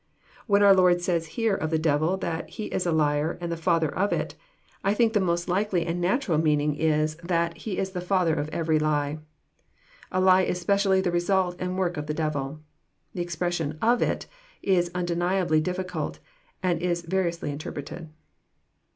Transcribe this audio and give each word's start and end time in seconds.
When 0.47 0.63
our 0.63 0.73
Lord 0.73 0.99
says 1.03 1.27
here 1.37 1.53
of 1.53 1.69
the 1.69 1.77
devil, 1.77 2.17
that 2.17 2.49
"he 2.49 2.65
is 2.73 2.87
a 2.87 2.91
liar 2.91 3.37
and 3.39 3.51
the 3.51 3.55
father 3.55 3.95
of 3.95 4.11
it," 4.11 4.33
I 4.83 4.95
think 4.95 5.13
the 5.13 5.19
most 5.19 5.47
likely 5.47 5.85
and 5.85 6.01
natural 6.01 6.39
meaning 6.39 6.73
is, 6.75 7.17
that" 7.17 7.55
he 7.69 7.77
Is 7.77 7.91
the 7.91 8.01
father 8.01 8.33
of 8.33 8.49
every 8.49 8.79
lie." 8.79 9.19
A 10.11 10.19
lie 10.19 10.41
is 10.41 10.59
specially 10.59 11.01
the 11.01 11.11
result 11.11 11.55
and 11.59 11.77
work 11.77 11.97
of 11.97 12.07
the 12.07 12.15
devil. 12.15 12.61
The 13.13 13.21
expression" 13.21 13.77
of 13.93 14.01
it" 14.01 14.25
is 14.63 14.89
undeniably 14.95 15.61
difficult, 15.61 16.17
and 16.63 16.81
is 16.81 17.03
variously 17.03 17.51
interpreted. 17.51 18.09